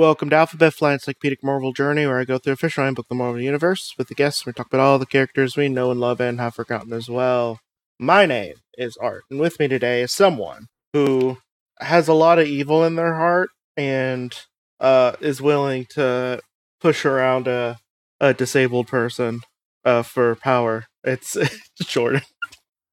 [0.00, 3.14] Welcome to Alphabet Fly Encyclopedic Marvel Journey, where I go through official handbook of the
[3.16, 4.46] Marvel Universe with the guests.
[4.46, 7.60] We talk about all the characters we know and love and have forgotten as well.
[7.98, 11.36] My name is Art, and with me today is someone who
[11.80, 14.34] has a lot of evil in their heart and
[14.80, 16.40] uh, is willing to
[16.80, 17.76] push around a,
[18.20, 19.42] a disabled person
[19.84, 20.86] uh, for power.
[21.04, 22.22] It's, it's Jordan.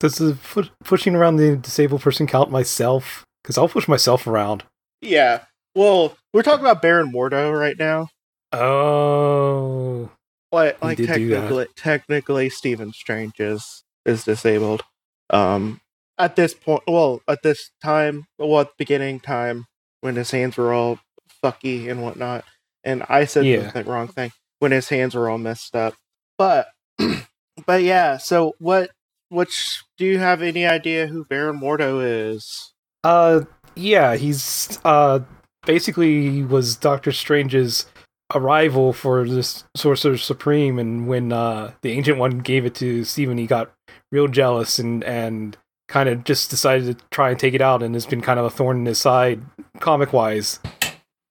[0.02, 3.24] Does the pu- pushing around the disabled person count myself?
[3.42, 4.66] Because I'll push myself around.
[5.02, 5.44] Yeah.
[5.78, 8.08] Well, we're talking about Baron Mordo right now.
[8.52, 10.10] Oh.
[10.52, 11.36] Like, like did do that.
[11.36, 14.82] technically, technically, Stephen Strange is is disabled.
[15.30, 15.80] Um,
[16.18, 19.68] at this point, well, at this time, well, at the beginning time
[20.02, 20.98] when his hands were all
[21.44, 22.44] fucky and whatnot,
[22.84, 23.70] and I said Yeah.
[23.70, 25.94] the wrong thing when his hands were all messed up.
[26.40, 26.70] But,
[27.68, 28.18] but yeah.
[28.18, 28.90] So what?
[29.30, 32.02] Which do you have any idea who Baron Mordo
[32.34, 32.74] is?
[33.04, 33.42] Uh,
[33.76, 35.20] yeah, he's uh
[35.68, 37.86] basically was Doctor Strange's
[38.34, 43.38] arrival for this Sorcerer Supreme, and when uh the Ancient One gave it to Stephen,
[43.38, 43.72] he got
[44.12, 45.56] real jealous and and
[45.88, 48.46] kind of just decided to try and take it out, and has been kind of
[48.46, 49.44] a thorn in his side,
[49.80, 50.60] comic wise,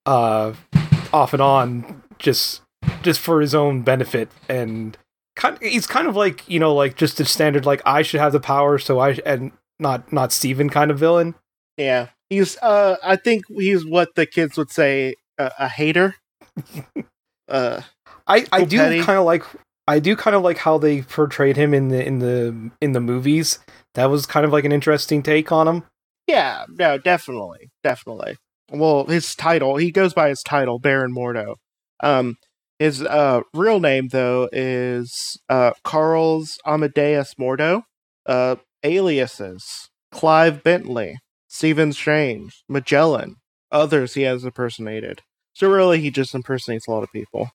[0.05, 0.53] uh,
[1.13, 2.63] off and on, just
[3.03, 4.97] just for his own benefit and.
[5.39, 8.33] Kind, he's kind of like you know, like just a standard, like I should have
[8.33, 11.35] the power, so I and not not Stephen kind of villain.
[11.77, 12.57] Yeah, he's.
[12.59, 16.17] Uh, I think he's what the kids would say uh, a hater.
[17.49, 17.83] uh,
[18.27, 19.45] I, I do kind of like
[19.89, 23.01] I do kind of like how they portrayed him in the in the in the
[23.01, 23.59] movies.
[23.95, 25.85] That was kind of like an interesting take on him.
[26.27, 28.37] yeah, no, definitely, definitely.
[28.71, 31.55] Well, his title, he goes by his title, Baron Mordo.
[32.03, 32.37] Um,
[32.79, 37.83] his uh real name though is uh Carl's Amadeus Mordo.
[38.27, 41.17] Uh, aliases: Clive Bentley,
[41.57, 43.37] Stephen Strange, Magellan,
[43.73, 45.23] others he has impersonated.
[45.55, 47.51] So really, he just impersonates a lot of people.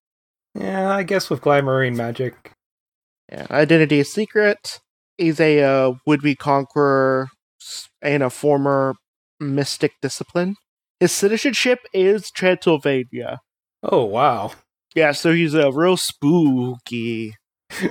[0.54, 2.52] Yeah, I guess with glamourine magic.
[3.30, 4.80] Yeah, identity is secret.
[5.16, 7.28] He's a uh, would-be conqueror
[8.02, 8.94] and a former
[9.38, 10.56] mystic discipline.
[10.98, 13.40] His citizenship is Transylvania.
[13.82, 14.52] Oh wow.
[14.94, 17.36] Yeah, so he's a real spooky.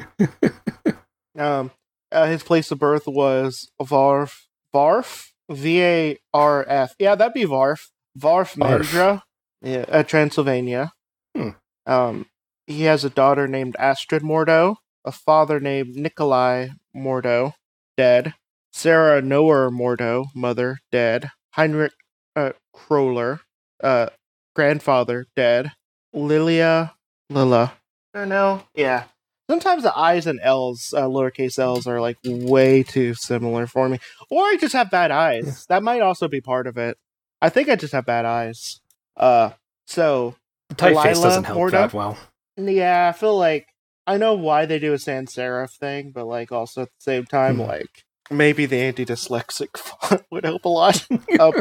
[1.38, 1.72] Um,
[2.12, 4.34] uh, his place of birth was Varf.
[4.74, 6.96] Varf, V A R F.
[7.00, 7.90] Yeah, that'd be Varf.
[8.18, 8.56] Varf.
[8.56, 9.22] Mandra.
[9.62, 10.92] Yeah, uh, Transylvania.
[11.36, 11.50] Hmm.
[11.86, 12.26] Um,
[12.68, 17.54] he has a daughter named Astrid Mordo, a father named Nikolai Mordo,
[17.98, 18.34] dead.
[18.74, 21.30] Sarah Noer Mordo, mother, dead.
[21.52, 21.94] Heinrich
[22.36, 23.42] uh, Kroller,
[23.84, 24.08] uh,
[24.56, 25.74] grandfather, dead.
[26.14, 26.96] Lilia,
[27.30, 27.74] Lilla.
[28.14, 28.64] I don't know.
[28.76, 29.06] Yeah.
[29.52, 34.00] Sometimes the I's and L's, uh, lowercase L's, are like way too similar for me.
[34.30, 35.66] Or I just have bad eyes.
[35.66, 36.98] That might also be part of it.
[37.42, 38.80] I think I just have bad eyes.
[39.18, 39.50] Uh,
[39.88, 40.36] so
[40.70, 42.18] The typeface Lila doesn't help that well.
[42.56, 43.68] yeah, I feel like
[44.08, 47.26] I know why they do a sans serif thing, but like also at the same
[47.26, 47.64] time, Hmm.
[47.64, 51.06] like maybe the anti-dyslexic font would help a lot.
[51.42, 51.52] Um,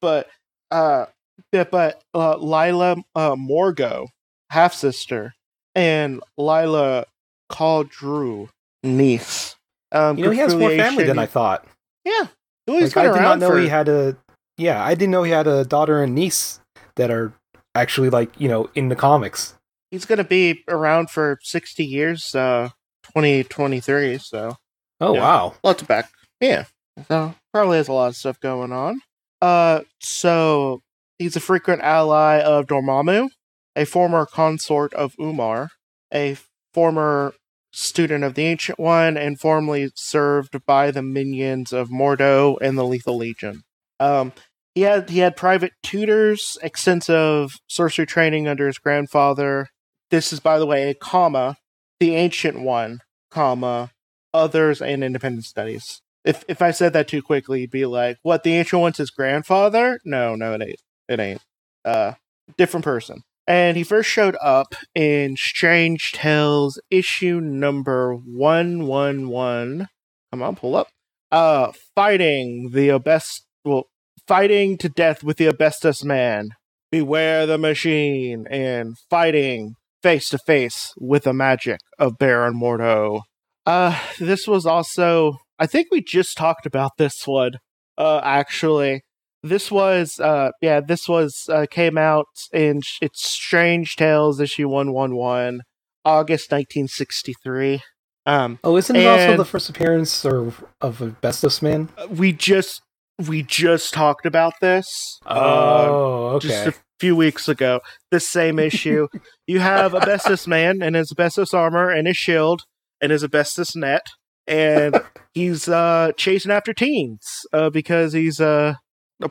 [0.00, 0.28] but
[0.70, 1.06] uh,
[1.50, 4.06] yeah, but uh, Lila uh, Morgo,
[4.50, 5.34] half sister,
[5.74, 7.06] and Lila
[7.50, 8.48] Calderu,
[8.82, 9.56] niece.
[9.92, 11.64] Um, You know, he has more family than I thought.
[12.04, 12.26] Yeah,
[12.66, 14.16] well, he's Like, been I did not around know for he had a.
[14.58, 16.60] Yeah, I didn't know he had a daughter and niece
[16.96, 17.32] that are
[17.74, 19.54] actually like you know in the comics.
[19.90, 22.34] he's gonna be around for sixty years.
[22.34, 22.70] Uh,
[23.02, 24.18] twenty twenty three.
[24.18, 24.56] So.
[25.00, 25.20] Oh Yeah.
[25.20, 25.54] wow.
[25.62, 26.10] lots of back.
[26.40, 26.64] Yeah.
[27.08, 29.00] So probably has a lot of stuff going on.
[29.42, 30.80] Uh so
[31.18, 33.28] he's a frequent ally of Dormammu,
[33.76, 35.68] a former consort of Umar,
[36.14, 36.38] a
[36.76, 37.32] former
[37.72, 42.84] student of the Ancient One, and formerly served by the minions of Mordo and the
[42.84, 43.62] Lethal Legion.
[43.98, 44.32] Um
[44.74, 49.68] he had he had private tutors, extensive sorcery training under his grandfather.
[50.10, 51.56] This is by the way a comma,
[51.98, 53.00] the Ancient One,
[53.30, 53.90] comma,
[54.34, 56.02] others and independent studies.
[56.24, 58.42] If if I said that too quickly, you'd be like, "What?
[58.42, 60.82] The ancient one's his grandfather?" No, no, it ain't.
[61.08, 61.40] It ain't.
[61.84, 62.12] Uh,
[62.58, 63.22] different person.
[63.46, 69.88] And he first showed up in Strange Tales issue number one one one.
[70.32, 70.88] Come on, pull up.
[71.30, 73.46] Uh, fighting the Abest.
[73.64, 73.84] Well,
[74.26, 76.50] fighting to death with the Abestus man.
[76.90, 83.22] Beware the machine and fighting face to face with the magic of Baron Mordo.
[83.64, 85.38] Uh, this was also.
[85.58, 87.52] I think we just talked about this one.
[87.96, 89.02] Uh, actually,
[89.48, 90.18] this was.
[90.20, 95.60] Uh, yeah, this was uh, came out in it's Strange Tales issue one one one,
[96.04, 97.80] August nineteen sixty three.
[98.26, 101.88] Um, Oh, isn't it also the first appearance or, of Asbestos Man?
[102.10, 102.82] we just
[103.28, 104.86] we just talked about this.
[105.26, 106.76] uh, Oh, just okay.
[106.76, 107.80] a few weeks ago.
[108.10, 109.06] This same issue.
[109.46, 112.62] you have Asbestos Man and his asbestos armor and his shield
[113.00, 114.06] and his asbestos net,
[114.48, 115.00] and
[115.32, 117.22] he's uh, chasing after teens
[117.52, 118.74] uh, because he's uh,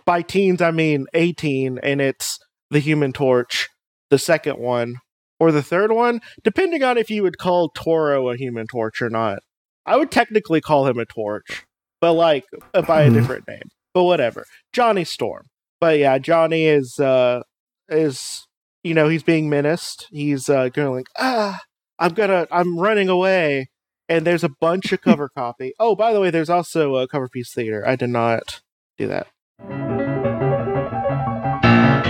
[0.05, 2.39] by teens I mean eighteen, and it's
[2.71, 3.69] the Human Torch,
[4.09, 4.95] the second one
[5.39, 9.09] or the third one, depending on if you would call Toro a Human Torch or
[9.09, 9.39] not.
[9.85, 11.65] I would technically call him a torch,
[12.01, 13.15] but like uh, by a Hmm.
[13.15, 13.69] different name.
[13.93, 14.45] But whatever.
[14.73, 15.45] Johnny Storm.
[15.79, 17.41] But yeah, Johnny is uh
[17.89, 18.47] is
[18.83, 20.07] you know, he's being menaced.
[20.11, 21.59] He's uh going like, ah,
[21.99, 23.67] I'm gonna I'm running away.
[24.07, 25.73] And there's a bunch of cover copy.
[25.79, 27.83] Oh, by the way, there's also a cover piece theater.
[27.87, 28.61] I did not
[28.97, 29.27] do that.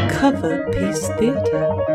[0.09, 1.85] Cover Piece Theatre.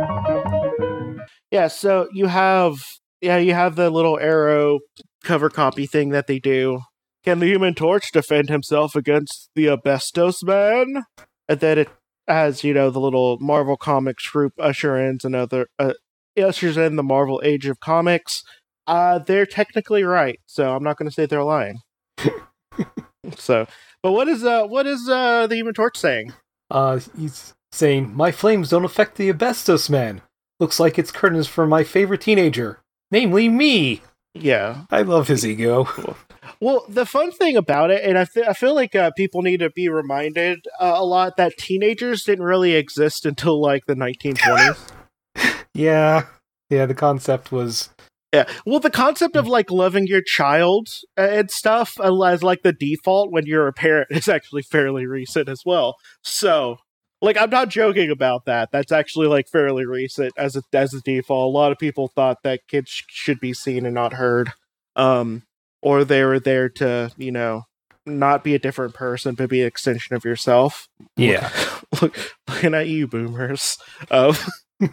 [1.50, 2.84] Yeah, so you have
[3.20, 4.80] yeah, you have the little arrow
[5.24, 6.80] cover copy thing that they do.
[7.24, 11.04] Can the Human Torch defend himself against the Asbestos Man?
[11.48, 11.88] And then it
[12.28, 15.94] has you know the little Marvel Comics group usher in another uh,
[16.40, 18.42] ushers in the Marvel Age of Comics.
[18.86, 21.80] Uh, they're technically right, so I'm not going to say they're lying.
[23.36, 23.66] so,
[24.02, 26.32] but what is uh what is uh the Human Torch saying?
[26.70, 30.22] Uh, he's saying, My flames don't affect the Asbestos Man.
[30.60, 32.80] Looks like it's curtains for my favorite teenager,
[33.10, 34.02] namely me.
[34.34, 36.16] Yeah, I love his ego.
[36.60, 39.60] Well, the fun thing about it, and I, fe- I feel like uh, people need
[39.60, 44.92] to be reminded uh, a lot that teenagers didn't really exist until like the 1920s.
[45.74, 46.26] yeah.
[46.68, 47.90] Yeah, the concept was.
[48.32, 48.48] Yeah.
[48.64, 50.88] Well, the concept of like loving your child
[51.18, 55.06] uh, and stuff uh, as like the default when you're a parent is actually fairly
[55.06, 55.96] recent as well.
[56.22, 56.76] So,
[57.20, 58.70] like, I'm not joking about that.
[58.72, 61.52] That's actually like fairly recent as a as a default.
[61.52, 64.52] A lot of people thought that kids sh- should be seen and not heard,
[64.96, 65.42] um,
[65.82, 67.64] or they were there to you know
[68.06, 70.88] not be a different person but be an extension of yourself.
[71.16, 71.50] Yeah.
[72.00, 72.16] Look,
[72.48, 73.76] looking at you, boomers.
[74.10, 74.34] Um,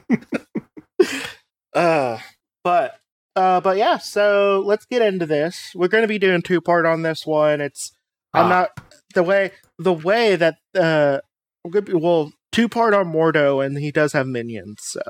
[1.74, 2.18] uh,
[2.64, 3.00] but
[3.38, 3.98] uh, but yeah.
[4.00, 5.72] So let's get into this.
[5.76, 7.62] We're going to be doing two part on this one.
[7.62, 7.92] It's
[8.34, 8.50] I'm Ah.
[8.50, 8.70] not
[9.14, 11.20] the way the way that uh
[11.72, 14.80] be, well two part on Mordo and he does have minions.
[14.84, 15.02] So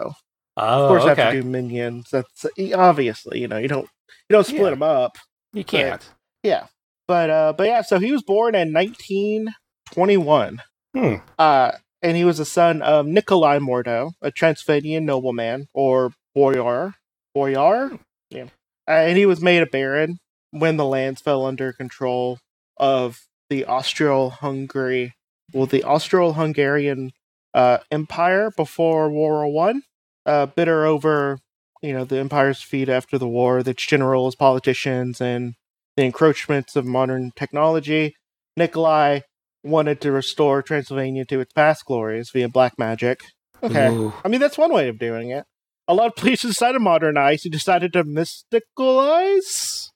[0.59, 2.09] Oh, of course I have to do minions.
[2.12, 2.45] That's
[2.75, 3.88] obviously you know you don't
[4.30, 4.69] you don't split Yeah.
[4.71, 5.18] them up.
[5.53, 6.07] You can't.
[6.44, 6.68] Yeah.
[7.07, 10.62] But uh but yeah, so he was born in 1921.
[10.95, 11.15] Hmm.
[11.38, 11.71] Uh
[12.01, 16.94] and he was the son of Nikolai Mordo, a Transylvanian nobleman or boyar.
[17.35, 18.00] Boyar?
[18.29, 18.45] Yeah.
[18.88, 20.18] Uh, and he was made a baron
[20.51, 22.39] when the lands fell under control
[22.77, 23.19] of
[23.50, 25.13] the Austro-Hungary,
[25.53, 27.12] well, the Austro-Hungarian
[27.53, 29.81] uh, Empire before World War One.
[30.25, 31.39] Uh, bitter over,
[31.81, 35.53] you know, the empire's defeat after the war, its generals, politicians, and
[35.95, 38.13] the encroachments of modern technology,
[38.57, 39.21] Nikolai
[39.63, 43.21] wanted to restore Transylvania to its past glories via black magic.
[43.63, 43.88] Okay.
[43.88, 44.13] Ooh.
[44.23, 45.45] I mean, that's one way of doing it.
[45.88, 47.44] A lot of places decided to modernize.
[47.44, 49.89] He decided to mysticalize.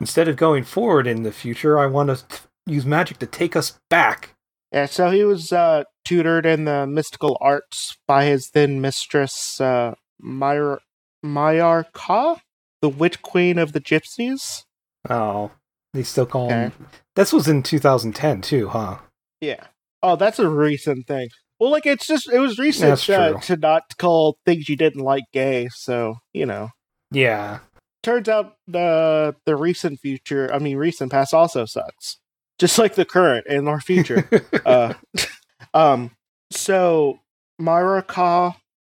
[0.00, 3.56] Instead of going forward in the future, I want to t- use magic to take
[3.56, 4.34] us back.
[4.72, 9.94] Yeah, so he was uh, tutored in the mystical arts by his then mistress, uh,
[10.20, 10.80] Myr-
[11.24, 12.38] Mayarka,
[12.80, 14.64] the witch queen of the gypsies.
[15.08, 15.50] Oh,
[15.94, 16.54] they still call Okay.
[16.64, 16.72] him.
[17.16, 18.98] This was in 2010 too, huh?
[19.40, 19.64] Yeah.
[20.02, 21.28] Oh, that's a recent thing.
[21.60, 25.24] Well, like it's just it was recent uh, to not call things you didn't like
[25.32, 25.68] gay.
[25.72, 26.70] So you know,
[27.10, 27.60] Yeah.
[28.02, 32.18] turns out the the recent future, I mean recent past, also sucks,
[32.58, 34.28] just like the current and our future.
[34.66, 34.94] uh,
[35.74, 36.12] um,
[36.50, 37.20] so
[37.58, 38.04] Myra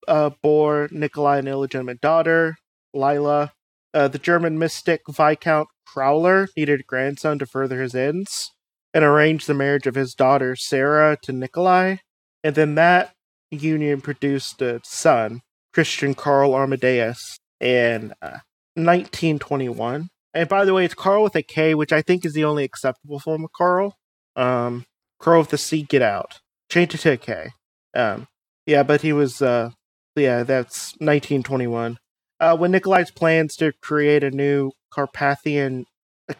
[0.08, 2.56] uh, bore Nikolai an illegitimate daughter,
[2.92, 3.52] Lila.
[3.94, 8.52] Uh, the German mystic Viscount Crowler needed a grandson to further his ends
[8.92, 11.96] and arranged the marriage of his daughter Sarah to Nikolai.
[12.44, 13.12] And then that
[13.50, 15.40] union produced a son,
[15.72, 18.40] Christian Karl Amadeus, in uh,
[18.74, 20.08] 1921.
[20.34, 22.64] And by the way, it's Carl with a K, which I think is the only
[22.64, 23.96] acceptable form of Carl.
[24.36, 24.84] Um,
[25.18, 26.40] Carl with the C, get out.
[26.70, 27.50] Change it to a K.
[27.94, 28.28] Um,
[28.66, 29.70] yeah, but he was, uh,
[30.14, 31.98] yeah, that's 1921.
[32.38, 35.86] Uh, when Nikolai's plans to create a new Carpathian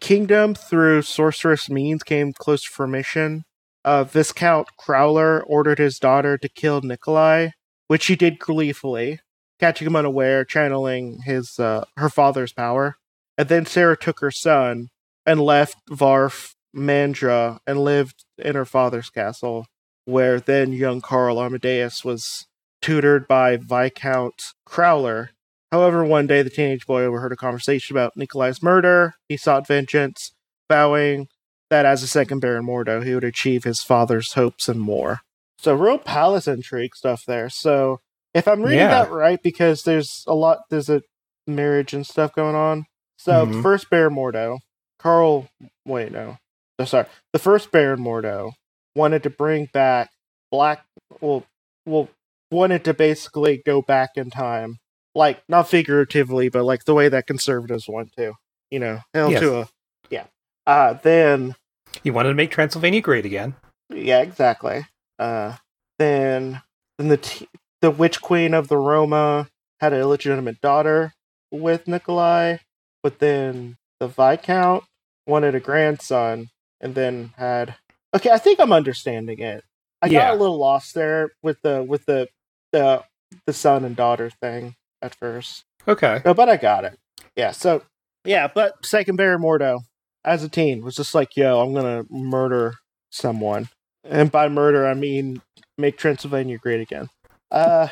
[0.00, 3.44] kingdom through sorcerous means came close to fruition,
[3.86, 7.50] uh, Viscount Crowler ordered his daughter to kill Nikolai,
[7.86, 9.20] which she did gleefully,
[9.60, 12.96] catching him unaware, channeling his uh, her father's power.
[13.38, 14.88] and then Sarah took her son
[15.24, 19.66] and left Varf Mandra and lived in her father's castle,
[20.04, 22.46] where then young Carl Amadeus was
[22.82, 25.28] tutored by Viscount Crowler.
[25.70, 29.14] However, one day the teenage boy overheard a conversation about Nikolai's murder.
[29.28, 30.32] He sought vengeance,
[30.68, 31.28] vowing
[31.70, 35.20] that as a second Baron Mordo, he would achieve his father's hopes and more.
[35.58, 37.48] So, real palace intrigue stuff there.
[37.48, 38.00] So,
[38.34, 39.04] if I'm reading Yeah.
[39.04, 41.02] that right, because there's a lot, there's a
[41.46, 42.84] marriage and stuff going on.
[43.18, 43.62] So, Mhm.
[43.62, 44.58] first Baron Mordo,
[44.98, 45.48] Carl,
[45.86, 46.38] wait, no.
[46.78, 47.06] Oh, sorry.
[47.32, 48.52] The first Baron Mordo
[48.94, 50.10] wanted to bring back
[50.52, 50.84] Black,
[51.20, 51.44] well,
[51.86, 52.08] well,
[52.50, 54.78] wanted to basically go back in time.
[55.14, 58.34] Like, not figuratively, but like the way that conservatives want to.
[58.70, 59.40] You know, held Yes.
[59.40, 59.68] to a,
[60.10, 60.26] yeah.
[60.66, 61.54] Uh, then
[62.02, 63.54] He wanted to make Transylvania great again.
[63.92, 64.86] yeah, exactly.
[65.18, 65.56] Uh,
[65.98, 66.62] then
[66.98, 67.48] then the t-
[67.82, 69.48] the witch queen of the Roma
[69.80, 71.12] had an illegitimate daughter
[71.50, 72.56] with Nikolai,
[73.02, 74.84] but then the viscount
[75.26, 76.48] wanted a grandson,
[76.80, 77.76] and then had.
[78.14, 79.62] Okay, I think I'm understanding it.
[80.02, 80.20] I Yeah.
[80.28, 82.28] got a little lost there with the with the
[82.72, 83.04] the
[83.46, 85.64] the son and daughter thing at first.
[85.88, 86.20] Okay.
[86.24, 86.98] No, but I got it.
[87.36, 87.82] Yeah, so
[88.24, 89.80] yeah, but second Baron Mordo
[90.26, 92.74] as a teen was just like, yo, I'm gonna murder
[93.10, 93.68] someone.
[94.04, 95.40] And by murder I mean
[95.78, 97.08] make Transylvania great again.
[97.50, 97.88] Uh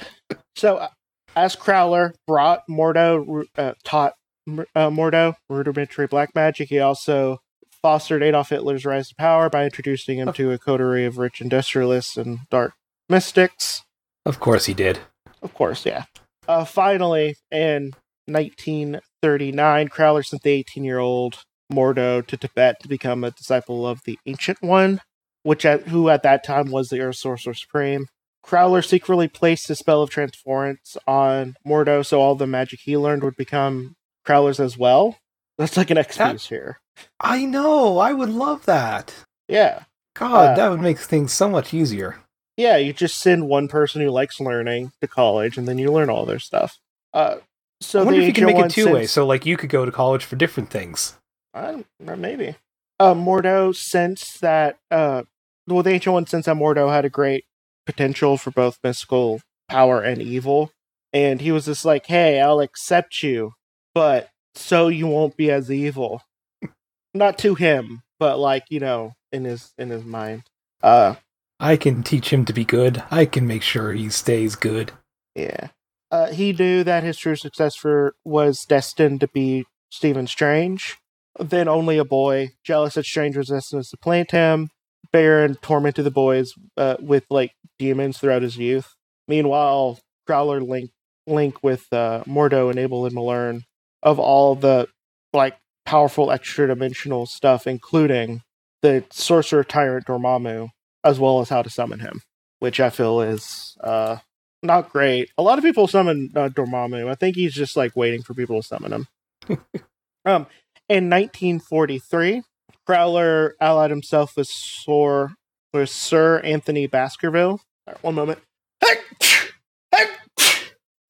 [0.57, 0.89] so uh,
[1.37, 4.15] as Crowler brought Mordo uh, taught
[4.49, 7.39] uh, Mordo rudimentary black magic, he also
[7.83, 12.17] fostered Adolf Hitler's rise to power by introducing him to a coterie of rich industrialists
[12.17, 12.73] and dark
[13.09, 13.83] mystics.
[14.25, 15.01] Of course he did.
[15.43, 16.05] Of course, yeah.
[16.49, 17.93] Uh, finally, in
[18.27, 24.01] 1939, Crowler sent the 18 year old Mordo to Tibet to become a disciple of
[24.05, 25.01] the Ancient One,
[25.43, 28.07] which at, who at that time was the Earth Sorcerer Supreme.
[28.45, 33.23] Crowler secretly placed the spell of transference on Mordo, so all the magic he learned
[33.25, 33.95] would become
[34.27, 35.17] Crowler's as well.
[35.57, 36.81] That's like an That- excuse here.
[37.21, 37.99] I know.
[37.99, 39.15] I would love that.
[39.49, 39.85] Yeah.
[40.15, 42.19] God, Uh, that would make things so much easier.
[42.57, 46.09] Yeah, you just send one person who likes learning to college, and then you learn
[46.09, 46.79] all their stuff.
[47.13, 47.39] Uh,
[47.81, 49.85] so I wonder if you can make it two way, so like you could go
[49.85, 51.17] to college for different things.
[51.55, 52.57] I maybe.
[52.99, 55.23] Uh, Mordo sensed that, uh,
[55.67, 57.45] well, the Ancient One sensed that Mordo had a great
[57.87, 60.71] potential for both mystical power and evil.
[61.13, 63.53] And he was just like, hey, I'll accept you,
[63.95, 66.23] but so you won't be as evil.
[67.15, 70.43] Not to him, but like, you know, in his in his mind.
[70.83, 71.15] Uh
[71.61, 73.03] I can teach him to be good.
[73.11, 74.93] I can make sure he stays good.
[75.35, 75.69] Yeah.
[76.11, 80.97] Uh, he knew that his true successor was destined to be Stephen Strange.
[81.39, 84.71] Then only a boy, jealous that Strange destined to supplant him.
[85.13, 88.95] Baron tormented the boys uh, with like demons throughout his youth.
[89.29, 89.99] Meanwhile,
[90.29, 90.91] Crowler link
[91.27, 93.63] link with uh, Mordo enabled him to learn
[94.03, 94.89] of all the
[95.33, 98.43] like powerful extra dimensional stuff, including
[98.83, 100.69] the sorcerer tyrant Dormammu,
[101.03, 102.21] as well as how to summon him,
[102.59, 104.19] which I feel is uh,
[104.63, 105.31] not great.
[105.39, 107.09] A lot of people summon uh, Dormammu.
[107.09, 109.07] I think he's just like waiting for people to summon him.
[110.25, 110.47] um,
[110.89, 112.43] in 1943,
[112.89, 115.35] Crowler allied himself with Sir,
[115.73, 117.61] with Sir Anthony Baskerville.
[118.03, 118.41] One moment.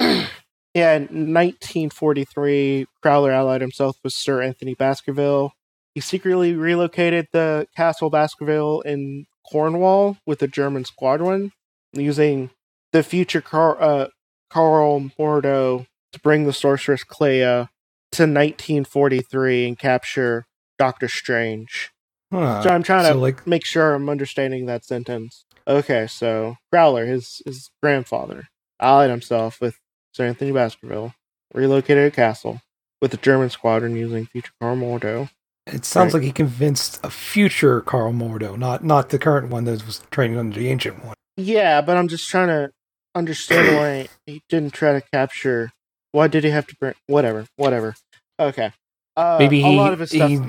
[0.00, 5.52] yeah, in 1943, Crowler allied himself with Sir Anthony Baskerville.
[5.95, 11.52] He secretly relocated the Castle Baskerville in Cornwall with a German squadron,
[11.93, 12.50] using
[12.93, 14.09] the future Car- uh,
[14.50, 17.66] Carl Mordo to bring the sorceress Clea
[18.14, 20.47] to 1943 and capture
[20.78, 21.92] Doctor Strange.
[22.33, 22.62] Huh.
[22.62, 25.44] So I'm trying so, to like make sure I'm understanding that sentence.
[25.66, 28.49] Okay, so Growler, his his grandfather,
[28.80, 29.78] allied himself with
[30.12, 31.14] Sir Anthony Baskerville,
[31.52, 32.61] relocated a castle
[33.00, 35.30] with a German squadron using future Carl Mordo.
[35.66, 36.21] it sounds right.
[36.21, 40.38] like he convinced a future Carl Mordo, not not the current one that was training
[40.38, 41.14] under the ancient one.
[41.37, 42.71] Yeah, but I'm just trying to
[43.14, 45.71] understand why he didn't try to capture.
[46.12, 46.94] Why did he have to bring?
[47.06, 47.94] Whatever, whatever.
[48.38, 48.73] Okay.
[49.17, 50.29] Uh, Maybe a he, lot of his stuff.
[50.29, 50.41] he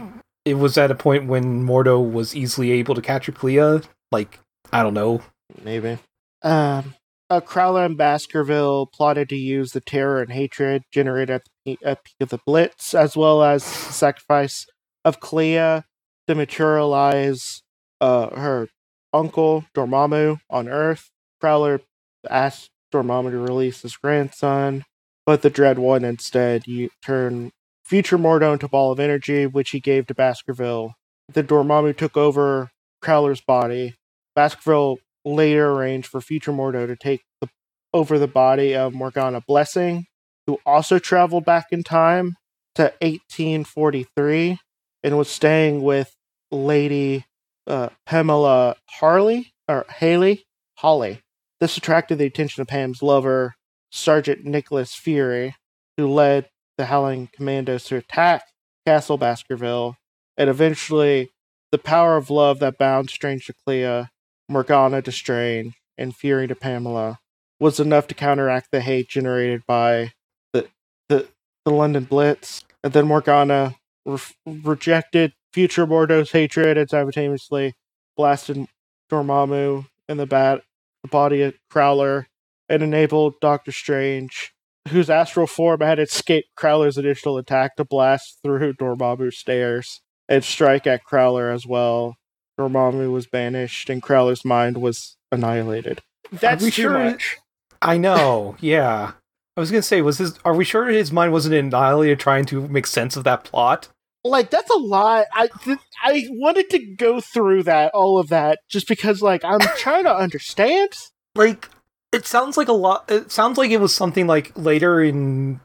[0.46, 3.82] it was at a point when Mordo was easily able to capture Clea.
[4.12, 4.40] Like
[4.72, 5.22] I don't know.
[5.64, 5.98] Maybe.
[6.44, 6.96] Um,
[7.30, 12.04] uh, Crowler and Baskerville plotted to use the terror and hatred generated at the at
[12.04, 14.66] peak of the Blitz, as well as the sacrifice
[15.04, 15.82] of Clea
[16.28, 17.62] to materialize
[18.02, 18.68] uh, her
[19.14, 21.10] uncle Dormammu on Earth.
[21.44, 21.82] Crowler
[22.30, 24.84] asked Dormammu to release his grandson,
[25.26, 27.52] but the Dread One instead u- turned
[27.86, 30.96] future Mordo into a ball of energy, which he gave to Baskerville.
[31.32, 33.96] The Dormammu took over Crowler's body.
[34.36, 37.50] Baskerville later arranged for future Mordo to take the,
[37.94, 40.06] over the body of Morgana Blessing,
[40.48, 42.36] who also traveled back in time
[42.76, 44.60] to 1843
[45.04, 46.14] and was staying with
[46.52, 47.26] Lady
[47.68, 50.46] uh, Pamela Harley or Haley
[50.78, 51.22] Holly.
[51.60, 53.56] This attracted the attention of Pam's lover,
[53.92, 55.56] Sergeant Nicholas Fury,
[55.98, 58.44] who led the Howling Commandos to attack
[58.86, 59.98] Castle Baskerville,
[60.38, 61.32] and eventually
[61.72, 64.06] the power of love that bound Strange to Clea,
[64.48, 67.20] Morgana to Strange, and Fury to Pamela
[67.60, 70.12] was enough to counteract the hate generated by
[70.54, 70.68] the
[71.10, 71.28] the,
[71.64, 72.64] the London Blitz.
[72.84, 77.74] And then Morgana re- rejected future Mordo's hatred and simultaneously
[78.18, 78.68] blasted
[79.10, 80.62] Dormammu in the bat
[81.06, 82.26] the body of Crowler
[82.68, 84.55] and enabled Doctor Strange,
[84.90, 90.86] whose astral form had escaped Crowler's initial attack, to blast through Dormammu's stairs and strike
[90.88, 92.16] at Crowler as well.
[92.60, 96.02] Dormammu was banished and Crowler's mind was annihilated.
[96.32, 97.38] That's we too sure- much.
[97.82, 98.56] I know.
[98.60, 99.12] Yeah.
[99.58, 100.38] I was gonna say, was his?
[100.44, 103.90] Are we sure his mind wasn't annihilated trying to make sense of that plot?
[104.24, 105.28] like that's a lot.
[105.34, 109.60] I th- I wanted to go through that all of that just because like I'm
[109.78, 110.90] trying to understand.
[111.36, 111.70] Like,
[112.16, 113.12] it sounds like a lot.
[113.12, 115.60] It sounds like it was something like later in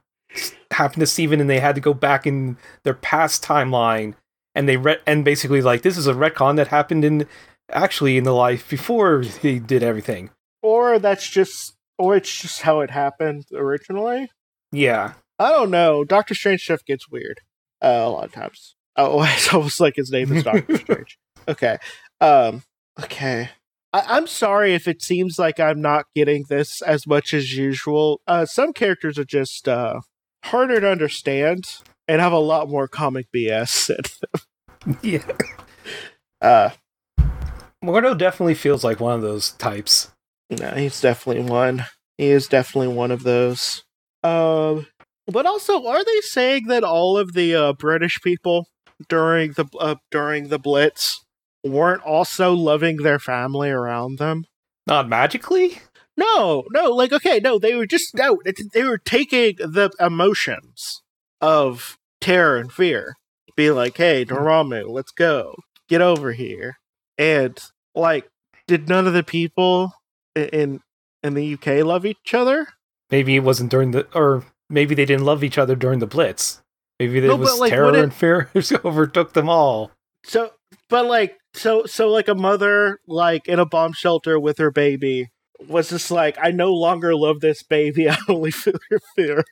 [0.73, 4.15] happened to Stephen and they had to go back in their past timeline
[4.55, 7.27] and they re- and basically like this is a retcon that happened in
[7.71, 10.31] actually in the life before he did everything.
[10.63, 14.31] Or that's just or it's just how it happened originally.
[14.73, 15.13] Yeah.
[15.39, 16.05] I don't know.
[16.05, 17.41] Doctor Strange stuff gets weird
[17.81, 18.75] uh, a lot of times.
[18.97, 21.17] Oh, it's almost like his name is Doctor Strange.
[21.47, 21.79] Okay.
[22.21, 22.65] Um.
[23.01, 23.51] Okay.
[23.93, 28.21] I- I'm sorry if it seems like I'm not getting this as much as usual.
[28.27, 30.01] Uh, some characters are just uh,
[30.45, 31.65] harder to understand
[32.09, 33.91] and have a lot more comic BS.
[34.87, 34.99] in them.
[35.03, 35.27] Yeah.
[36.43, 36.71] Uh,
[37.85, 40.11] Mordo definitely feels like one of those types.
[40.49, 41.85] no, he's definitely one.
[42.17, 43.83] He is definitely one of those.
[44.23, 44.87] Um,
[45.27, 48.69] but also, are they saying that all of the uh, British people
[49.09, 51.23] during the uh, during the Blitz
[51.65, 54.45] weren't also loving their family around them?
[54.87, 55.79] Not magically?
[56.17, 58.39] No, no, like okay, no, they were just no,
[58.75, 61.03] they were taking the emotions
[61.41, 63.15] of terror and fear,
[63.57, 65.55] be like, "Hey, Dormammu, let's go,
[65.89, 66.77] get over here,"
[67.17, 67.59] and
[67.95, 68.29] like,
[68.67, 69.93] did none of the people
[70.37, 70.81] in
[71.23, 72.67] in the UK love each other?
[73.11, 76.61] Maybe it wasn't during the or maybe they didn't love each other during the Blitz.
[76.99, 78.51] Maybe there No, was like, terror it- and fear
[78.85, 79.91] overtook them all.
[80.25, 80.53] So,
[80.91, 85.29] but like, so so like a mother like in a bomb shelter with her baby
[85.69, 88.09] was just like, I no longer love this baby.
[88.11, 89.45] I only feel your fear.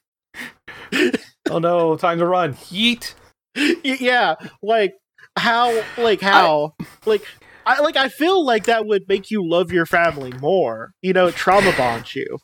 [1.50, 2.54] Oh no, time to run.
[2.54, 3.14] Yeet.
[3.56, 4.94] Y- yeah like
[5.36, 6.74] how like how
[7.06, 7.22] like
[7.66, 11.30] i like i feel like that would make you love your family more you know
[11.30, 12.38] trauma bonds you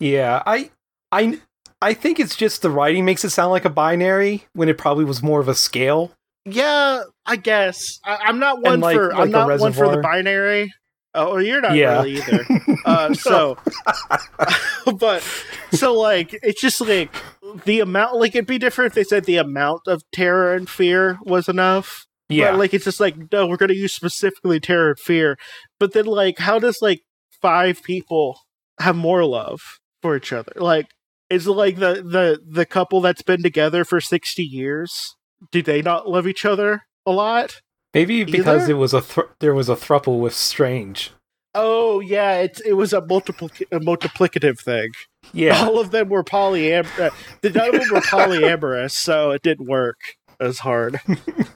[0.00, 0.70] Yeah, I
[1.12, 1.38] I
[1.80, 5.04] I think it's just the writing makes it sound like a binary when it probably
[5.04, 6.12] was more of a scale.
[6.44, 10.00] yeah i guess I, i'm not one like- for like i'm not one for the
[10.02, 10.72] binary
[11.14, 11.98] oh you're not Yeah.
[12.02, 12.44] really either
[12.84, 13.56] uh so
[14.98, 15.22] but
[15.72, 17.14] so like it's just like
[17.64, 21.18] the amount like it'd be different if they said the amount of terror and fear
[21.24, 24.98] was enough Yeah, But, like it's just like no, we're gonna use specifically terror and
[24.98, 25.38] fear.
[25.80, 27.00] But then like how does like
[27.40, 28.38] five people
[28.80, 29.60] have more love
[30.02, 30.52] for each other?
[30.56, 30.86] Like
[31.30, 34.92] is it like the the the couple that's been together for sixty years?
[35.52, 37.60] Do they not love each other a lot?
[37.94, 38.72] maybe because either?
[38.72, 41.10] it was a thr there was a thruple with Strange.
[41.54, 44.90] Oh yeah, it's it was a multiple a multiplicative thing.
[45.32, 46.86] Yeah, All of them were polyam.
[47.00, 49.96] Uh, the none of them were polyamorous, so it didn't work
[50.40, 51.00] as hard.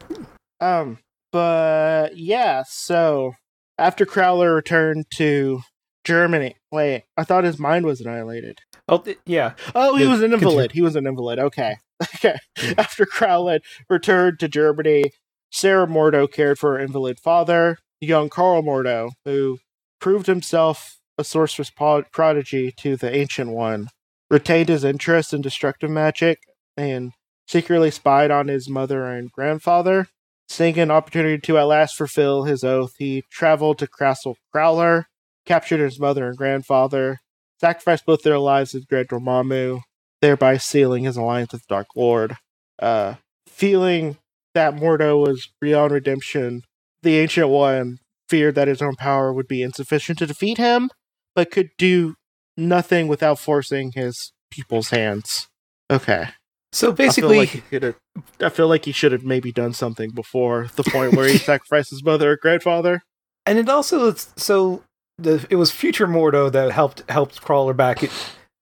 [0.60, 0.98] um,
[1.30, 3.32] but yeah, so
[3.78, 5.60] after Crowler returned to
[6.04, 8.58] Germany, wait, I thought his mind was annihilated.
[8.88, 10.48] oh th- yeah, Oh, he Yeah, was an continue.
[10.50, 10.72] invalid.
[10.72, 11.38] He was an invalid.
[11.38, 11.76] Okay,
[12.16, 12.36] okay.
[12.78, 15.12] After Crowley returned to Germany,
[15.52, 19.58] Sarah Mordo cared for her invalid father, young Carl Mordo, who
[20.00, 23.88] proved himself a sorceress prodigy to the Ancient One,
[24.30, 26.38] retained his interest in destructive magic,
[26.76, 27.12] and
[27.46, 30.08] secretly spied on his mother and grandfather.
[30.48, 35.04] Seeing an opportunity to at last fulfill his oath, he traveled to Castle Crowler,
[35.46, 37.18] captured his mother and grandfather,
[37.60, 39.82] sacrificed both their lives as Dread Dormammu,
[40.20, 42.36] thereby sealing his alliance with the Dark Lord.
[42.78, 43.14] Uh,
[43.46, 44.16] feeling
[44.54, 46.62] that Mordo was beyond redemption,
[47.02, 50.90] the Ancient One feared that his own power would be insufficient to defeat him,
[51.34, 52.14] but could do
[52.56, 55.48] nothing without forcing his people's hands.
[55.90, 56.28] Okay.
[56.72, 57.96] So I feel basically, like.
[58.40, 61.90] I feel like he should have maybe done something before the point where he sacrificed
[61.90, 63.02] his mother or grandfather.
[63.44, 64.82] and it also so
[65.18, 68.10] the it was future Mordo that helped helped Crawler back it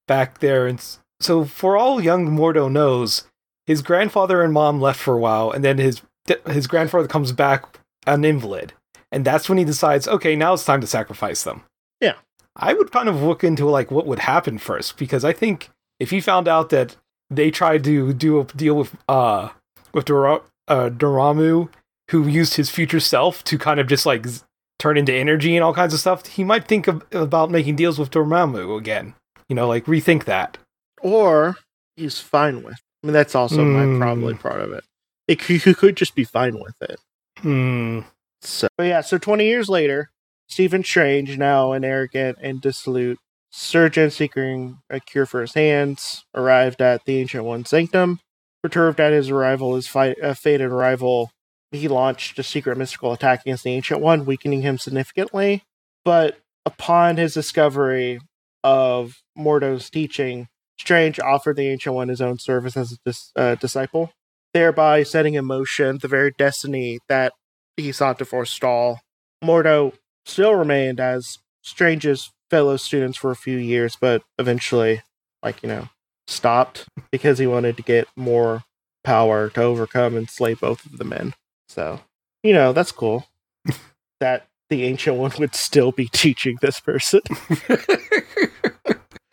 [0.08, 0.84] back there, and
[1.20, 3.24] so for all young Mordo knows,
[3.70, 6.02] his grandfather and mom left for a while, and then his
[6.48, 8.72] his grandfather comes back an invalid,
[9.12, 11.62] and that's when he decides, okay, now it's time to sacrifice them.
[12.00, 12.14] Yeah.
[12.56, 16.10] I would kind of look into like what would happen first because I think if
[16.10, 16.96] he found out that
[17.30, 19.50] they tried to do a deal with uh
[19.94, 21.68] with Dora- uh, Doramu,
[22.10, 24.42] who used his future self to kind of just like z-
[24.80, 28.00] turn into energy and all kinds of stuff, he might think of, about making deals
[28.00, 29.14] with Dormammu again.
[29.48, 30.58] You know, like rethink that.
[31.02, 31.56] Or
[31.94, 32.80] he's fine with.
[33.02, 33.98] I mean, that's also my Hmm.
[33.98, 34.84] probably part of it.
[35.28, 36.98] It c- he could just be fine with it.
[37.38, 38.00] Hmm.
[38.42, 40.10] So but yeah, so twenty years later,
[40.48, 43.18] Stephen Strange, now an arrogant and dissolute
[43.50, 48.20] surgeon seeking a cure for his hands, arrived at the Ancient One Sanctum.
[48.62, 51.30] Perturbed at his arrival, his fight, uh, fated arrival,
[51.72, 55.62] he launched a secret mystical attack against the Ancient One, weakening him significantly.
[56.04, 58.20] But upon his discovery
[58.62, 60.48] of Mordo's teaching,
[60.80, 64.12] Strange offered the Ancient One his own service as a dis- uh, disciple,
[64.54, 67.34] thereby setting in motion the very destiny that
[67.76, 69.00] he sought to forestall.
[69.44, 69.92] Mordo
[70.24, 75.02] still remained as Strange's fellow students for a few years, but eventually,
[75.42, 75.90] like, you know,
[76.26, 78.62] stopped because he wanted to get more
[79.04, 81.34] power to overcome and slay both of the men.
[81.68, 82.00] So,
[82.42, 83.26] you know, that's cool.
[84.20, 87.20] that the Ancient One would still be teaching this person.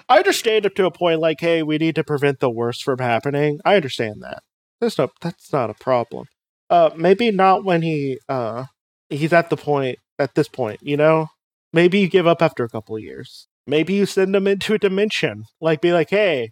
[0.10, 3.00] I understand up to a point like, hey, we need to prevent the worst from
[3.00, 3.60] happening.
[3.66, 4.44] I understand that.
[4.80, 6.28] That's not that's not a problem.
[6.70, 8.66] Uh maybe not when he uh
[9.10, 11.28] he's at the point at this point, you know?
[11.74, 13.48] Maybe you give up after a couple of years.
[13.66, 15.44] Maybe you send him into a dimension.
[15.60, 16.52] Like be like, hey,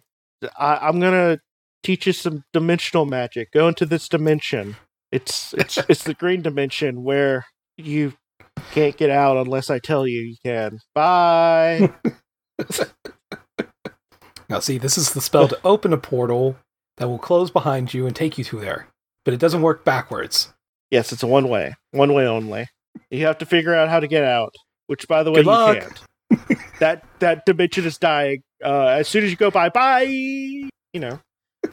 [0.58, 1.38] I, I'm gonna
[1.82, 3.52] teach you some dimensional magic.
[3.52, 4.76] Go into this dimension.
[5.10, 8.14] It's it's it's the green dimension where you
[8.72, 10.80] can't get out unless I tell you you can.
[10.94, 11.94] Bye.
[14.48, 16.56] Now, see, this is the spell to open a portal
[16.98, 18.88] that will close behind you and take you to there,
[19.24, 20.52] but it doesn't work backwards.
[20.90, 22.66] Yes, it's a one way, one way only.
[23.10, 24.54] You have to figure out how to get out.
[24.86, 25.78] Which, by the way, Good you luck.
[26.30, 26.60] can't.
[26.80, 28.42] that that dimension is dying.
[28.64, 30.02] Uh, as soon as you go bye bye.
[30.02, 31.20] You know.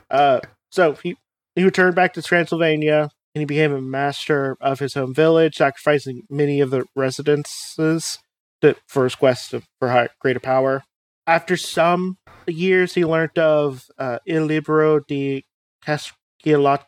[0.09, 0.39] Uh,
[0.71, 1.15] so he
[1.55, 6.23] he returned back to Transylvania and he became a master of his home village, sacrificing
[6.29, 8.19] many of the residences
[8.61, 10.83] to, for his quest to- for high, greater power.
[11.27, 15.45] After some years, he learned of uh, Il Libro di
[15.85, 16.85] Casciolot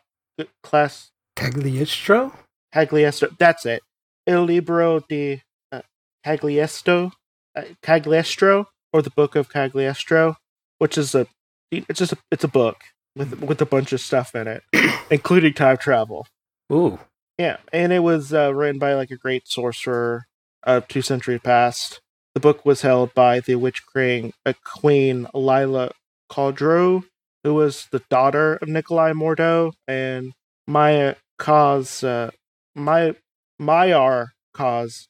[0.62, 2.32] class Cagliostro?
[2.72, 3.28] Cagliostro.
[3.38, 3.82] That's it.
[4.26, 5.42] Il Libro di
[5.72, 5.80] uh,
[6.24, 7.12] Cagliostro,
[7.54, 10.36] uh, Cagliostro, or the Book of Cagliostro,
[10.78, 11.26] which is a
[11.70, 12.76] it's just a, it's a book
[13.14, 14.62] with with a bunch of stuff in it,
[15.10, 16.26] including time travel.
[16.72, 16.98] Ooh.
[17.38, 20.26] Yeah, and it was uh, written by like a great sorcerer
[20.62, 22.00] of two centuries past.
[22.36, 25.92] The book was held by the witch queen, uh, queen Lila
[26.30, 27.04] Calderu,
[27.42, 30.34] who was the daughter of Nikolai Mordo, and
[30.66, 32.32] Maya Ka's uh,
[32.76, 34.26] Mayar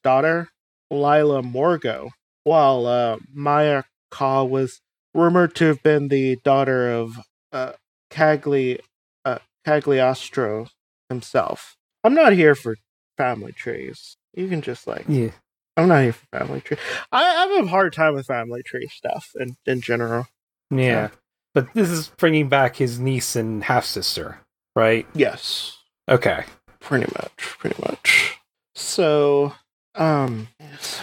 [0.04, 0.50] daughter,
[0.88, 2.10] Lila Morgo.
[2.44, 4.80] While uh, Maya Ka was
[5.12, 7.18] rumored to have been the daughter of
[7.50, 7.72] uh,
[8.08, 8.78] Cagli
[9.24, 10.68] uh, Cagliostro
[11.08, 11.74] himself.
[12.04, 12.76] I'm not here for
[13.16, 14.16] family trees.
[14.32, 15.30] You can just like Yeah.
[15.76, 16.76] I'm not here for family tree.
[17.12, 20.26] I, I have a hard time with family tree stuff in, in general.
[20.70, 21.08] Yeah.
[21.54, 24.38] But this is bringing back his niece and half sister,
[24.74, 25.06] right?
[25.14, 25.76] Yes,
[26.08, 26.44] Okay.
[26.80, 28.38] pretty much, pretty much.
[28.74, 29.54] So,
[29.94, 31.00] um, yes.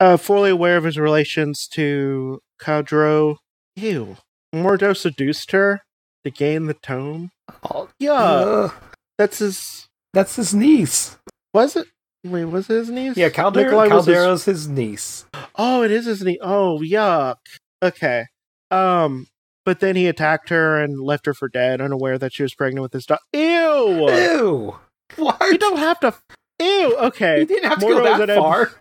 [0.00, 3.36] uh, fully aware of his relations to Cadro.
[3.76, 4.16] Ew,
[4.54, 5.80] Mordo seduced her
[6.24, 7.30] to gain the tome.
[7.70, 8.70] Oh, Yeah, uh,
[9.16, 9.88] that's his.
[10.12, 11.16] that's his niece.
[11.54, 11.86] Was it?
[12.24, 13.16] Wait, was it his niece?
[13.16, 15.24] Yeah, Nikolai was his- Calderu's his niece.
[15.54, 16.38] Oh, it is his niece.
[16.40, 17.36] Oh, yuck.
[17.82, 18.26] Okay.
[18.70, 19.26] Um,
[19.64, 22.82] but then he attacked her and left her for dead, unaware that she was pregnant
[22.82, 23.22] with his daughter.
[23.32, 24.08] Ew!
[24.10, 24.76] Ew.
[25.16, 25.40] What?
[25.50, 26.14] you don't have to.
[26.60, 26.96] Ew.
[26.98, 27.40] Okay.
[27.40, 28.72] You didn't have to Mordo go that far.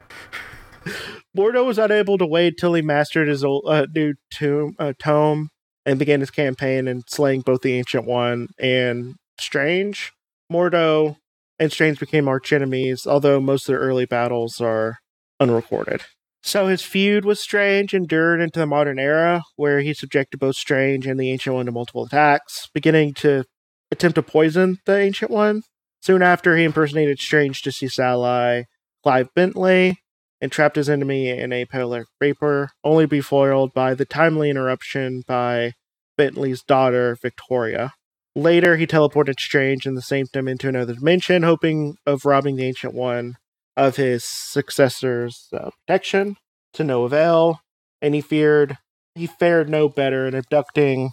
[1.37, 5.49] Mordo was unable to wait till he mastered his old uh, new tomb, uh, tome
[5.85, 10.11] and began his campaign in slaying both the Ancient One and Strange.
[10.51, 11.17] Mordo
[11.59, 14.97] and Strange became arch enemies, although most of their early battles are
[15.39, 16.01] unrecorded.
[16.43, 21.05] So his feud with Strange endured into the modern era, where he subjected both Strange
[21.05, 23.43] and the Ancient One to multiple attacks, beginning to
[23.91, 25.63] attempt to poison the Ancient One.
[26.01, 28.63] Soon after, he impersonated Strange deceased ally
[29.03, 29.97] Clive Bentley
[30.39, 34.49] and trapped his enemy in a polar vapor, only to be foiled by the timely
[34.49, 35.73] interruption by
[36.17, 37.93] Bentley's daughter, Victoria.
[38.37, 42.93] Later, he teleported Strange and the Sanctum into another dimension, hoping of robbing the Ancient
[42.93, 43.37] One
[43.75, 46.35] of his successor's uh, protection,
[46.73, 47.61] to no avail,
[47.99, 48.77] and he feared
[49.15, 51.09] he fared no better in abducting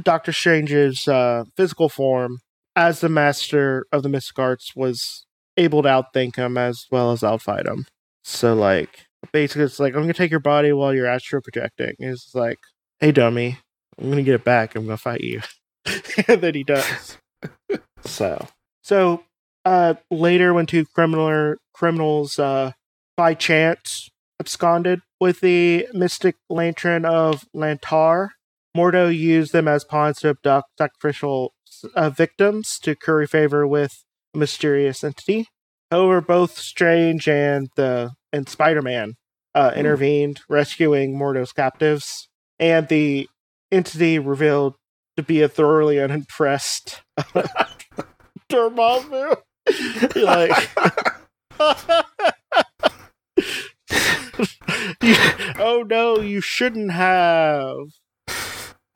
[0.00, 2.38] Doctor Strange's uh, physical form
[2.76, 7.22] as the master of the mystic arts was able to outthink him as well as
[7.22, 7.86] outfight him.
[8.22, 11.94] So like basically it's like I'm gonna take your body while you're astro projecting.
[11.98, 12.60] It's like,
[13.00, 13.58] hey dummy,
[14.00, 15.40] I'm gonna get it back, I'm gonna fight you.
[16.26, 17.18] then he does.
[18.04, 18.46] so
[18.82, 19.24] so
[19.64, 22.72] uh later when two criminal criminals uh
[23.16, 24.08] by chance
[24.40, 28.28] absconded with the mystic lantern of Lantar.
[28.76, 31.52] Mordo used them as pawns to abduct sacrificial
[31.94, 35.46] uh, victims to curry favor with a mysterious entity.
[35.90, 39.14] However, both Strange and the and Spider-Man
[39.54, 43.28] uh, intervened, rescuing Mordo's captives, and the
[43.72, 44.74] entity revealed
[45.18, 47.02] to be a thoroughly unimpressed
[48.48, 49.36] Dormammu.
[50.14, 50.70] like,
[55.02, 55.16] you,
[55.58, 57.78] oh no, you shouldn't have.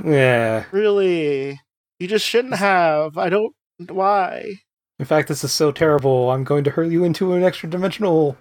[0.04, 0.64] Yeah.
[0.70, 1.60] Really,
[1.98, 3.18] you just shouldn't have.
[3.18, 3.52] I don't.
[3.88, 4.54] Why?
[5.00, 6.30] In fact, this is so terrible.
[6.30, 8.36] I'm going to hurl you into an extra dimensional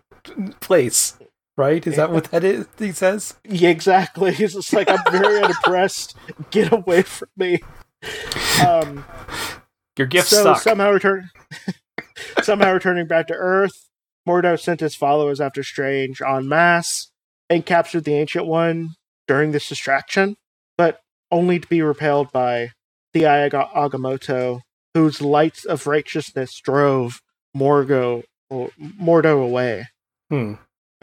[0.59, 1.17] place.
[1.61, 1.85] Right?
[1.85, 2.65] Is that what that is?
[2.79, 3.35] He says.
[3.47, 4.33] Yeah, exactly.
[4.33, 6.15] He's just like, I'm very unimpressed.
[6.49, 7.59] Get away from me.
[8.67, 9.05] Um,
[9.95, 10.61] Your gift so suck.
[10.63, 11.29] somehow return,
[12.41, 13.89] somehow returning back to Earth.
[14.27, 17.11] Mordo sent his followers after Strange en masse
[17.47, 18.95] and captured the Ancient One
[19.27, 20.37] during this distraction,
[20.79, 22.69] but only to be repelled by
[23.13, 24.61] the Ayaga- Agamotto,
[24.95, 27.21] whose lights of righteousness drove
[27.55, 29.85] Morgo Mordo away.
[30.31, 30.53] Hmm.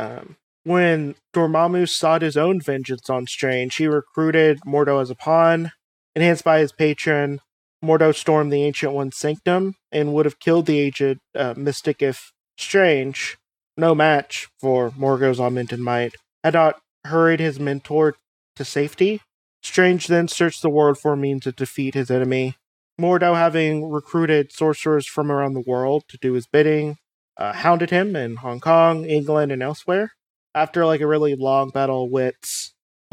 [0.01, 0.35] Um,
[0.68, 5.72] when Dormammu sought his own vengeance on Strange, he recruited Mordo as a pawn.
[6.14, 7.40] Enhanced by his patron,
[7.83, 12.33] Mordo stormed the Ancient One's sanctum and would have killed the aged uh, mystic if
[12.59, 13.38] Strange,
[13.76, 18.16] no match for Morgo's augmented might, had not hurried his mentor
[18.57, 19.22] to safety.
[19.62, 22.57] Strange then searched the world for a means to defeat his enemy.
[23.00, 26.96] Mordo, having recruited sorcerers from around the world to do his bidding,
[27.38, 30.11] uh, hounded him in Hong Kong, England, and elsewhere.
[30.59, 32.35] After like a really long battle with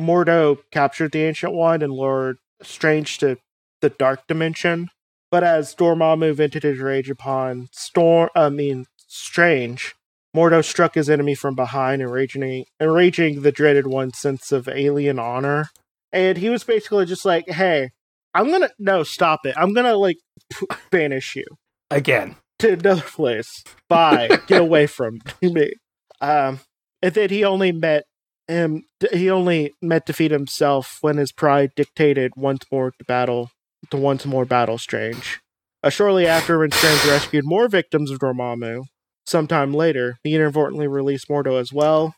[0.02, 3.38] Mordo captured the Ancient One and lured Strange to
[3.82, 4.90] the Dark Dimension.
[5.30, 9.94] But as Dormammu vented his rage upon Storm, I mean Strange,
[10.36, 15.70] Mordo struck his enemy from behind, enraging, enraging the dreaded one's sense of alien honor.
[16.12, 17.92] And he was basically just like, "Hey,
[18.34, 19.54] I'm gonna no, stop it.
[19.56, 20.18] I'm gonna like
[20.90, 21.46] banish you."
[21.92, 22.38] Again.
[22.58, 23.64] to another place.
[23.88, 24.40] Bye.
[24.48, 25.74] Get away from me.
[26.22, 26.60] Um,
[27.02, 28.04] and then he only met
[28.48, 28.84] him.
[29.12, 33.50] He only met defeat himself when his pride dictated once more to battle
[33.92, 35.40] to once more battle Strange.
[35.84, 38.86] Uh, shortly after, when Strange rescued more victims of Dormammu,
[39.28, 42.16] sometime later, he inadvertently released Mordo as well.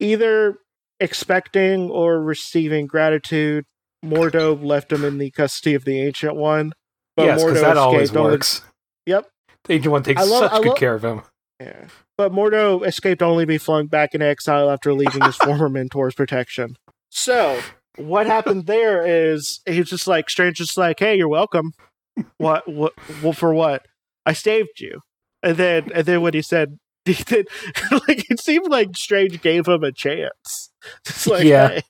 [0.00, 0.58] Either
[1.00, 3.64] expecting or receiving gratitude,
[4.04, 6.72] Mordo left him in the custody of the Ancient One.
[7.16, 8.62] But yes, Mordo that always escaped only- works.
[9.06, 9.28] Yep.
[9.64, 11.22] The Ancient One takes love- such I good love- care of him.
[11.60, 11.88] Yeah.
[12.16, 16.14] But Mordo escaped only to be flung back in exile after leaving his former mentor's
[16.14, 16.76] protection.
[17.10, 17.60] So,
[17.96, 21.72] what happened there is he was just like, Strange just like, hey, you're welcome.
[22.38, 23.86] What, what, well, for what?
[24.26, 25.02] I saved you.
[25.44, 27.46] And then, and then when he said, he did,
[27.92, 30.70] like, it seemed like Strange gave him a chance.
[31.06, 31.68] Just like, Yeah.
[31.68, 31.82] hey,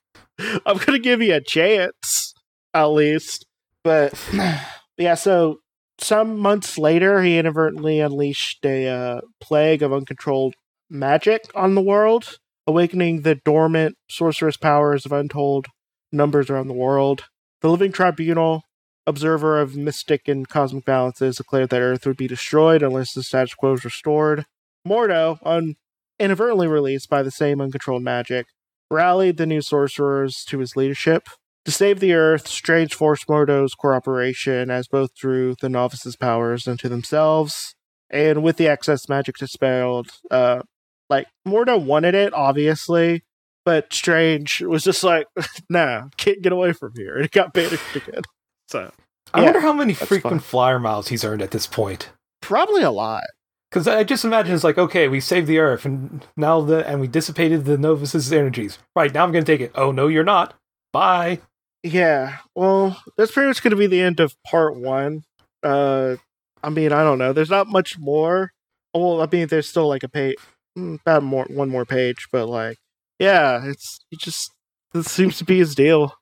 [0.66, 2.34] I'm going to give you a chance,
[2.74, 3.46] at least.
[3.82, 4.12] But,
[4.98, 5.60] yeah, so
[6.00, 10.54] some months later, he inadvertently unleashed a uh, plague of uncontrolled
[10.88, 15.66] magic on the world, awakening the dormant sorcerous powers of untold
[16.12, 17.24] numbers around the world.
[17.60, 18.62] The Living Tribunal,
[19.06, 23.54] observer of mystic and cosmic balances, declared that Earth would be destroyed unless the status
[23.54, 24.46] quo is restored.
[24.86, 25.74] Mordo, un-
[26.18, 28.46] inadvertently released by the same uncontrolled magic,
[28.90, 31.28] rallied the new sorcerers to his leadership.
[31.68, 36.88] To save the Earth, Strange forced Mordo's cooperation as both drew the novices' powers into
[36.88, 37.74] themselves,
[38.08, 40.62] and with the excess magic dispelled, uh,
[41.10, 43.22] like Mordo wanted it, obviously,
[43.66, 45.26] but Strange was just like,
[45.68, 48.22] "Nah, can't get away from here," and it got banished again.
[48.68, 48.90] So
[49.34, 52.08] I Yeah, wonder how many that's frequent flyer miles he's earned at this point.
[52.40, 53.24] probably a lot.
[53.70, 56.98] Because I just imagine it's like, okay, we saved the Earth, and now the and
[56.98, 58.78] we dissipated the Novus's energies.
[58.96, 59.72] Right now, I'm going to take it.
[59.74, 60.54] Oh no, you're not.
[60.94, 61.40] Bye.
[61.82, 65.22] Yeah, well, that's pretty much going to be the end of part one.
[65.62, 66.16] Uh,
[66.62, 67.32] I mean, I don't know.
[67.32, 68.52] There's not much more.
[68.94, 70.36] Well, I mean, there's still like a page,
[70.76, 72.78] about more one more page, but like,
[73.18, 74.50] yeah, it's he just
[74.92, 76.14] this seems to be his deal.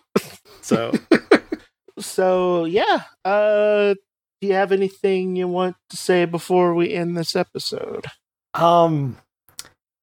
[0.60, 0.92] so,
[1.98, 3.02] so yeah.
[3.24, 3.94] Uh,
[4.40, 8.06] do you have anything you want to say before we end this episode?
[8.54, 9.18] Um,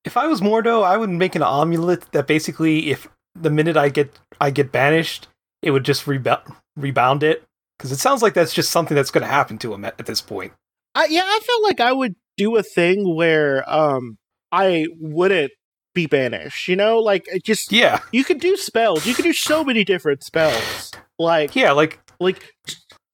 [0.03, 3.89] if I was Mordo, I would make an amulet that basically, if the minute I
[3.89, 5.27] get I get banished,
[5.61, 6.41] it would just rebound
[6.75, 7.43] rebound it
[7.77, 10.05] because it sounds like that's just something that's going to happen to him at, at
[10.05, 10.53] this point.
[10.95, 14.17] I, yeah, I felt like I would do a thing where um
[14.51, 15.51] I wouldn't
[15.93, 16.67] be banished.
[16.67, 19.05] You know, like it just Yeah, you could do spells.
[19.05, 20.91] You could do so many different spells.
[21.17, 22.53] Like yeah, like like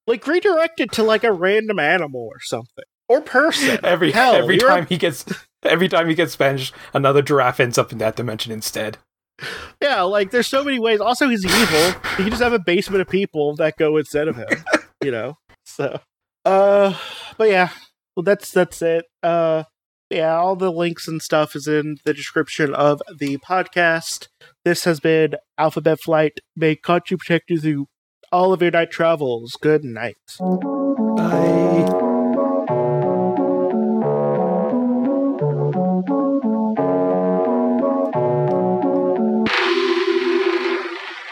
[0.08, 3.80] like redirect it to like a random animal or something or person.
[3.84, 5.26] every Hell, every you're a- time he gets
[5.64, 8.98] every time he gets banished, another giraffe ends up in that dimension instead.
[9.82, 11.00] Yeah, like there's so many ways.
[11.00, 11.92] Also, he's evil.
[12.18, 14.48] He can just have a basement of people that go instead of him.
[15.04, 15.38] you know.
[15.66, 16.00] So,
[16.46, 16.98] uh,
[17.38, 17.70] but yeah,
[18.16, 19.06] well, that's that's it.
[19.22, 19.64] Uh,
[20.10, 24.28] yeah, all the links and stuff is in the description of the podcast.
[24.64, 26.40] This has been Alphabet Flight.
[26.56, 27.88] May Kanji protect you through
[28.32, 29.58] all of your night travels.
[29.60, 30.16] Good night.
[30.40, 32.02] Bye.